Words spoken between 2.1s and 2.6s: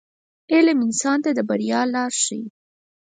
ښیي.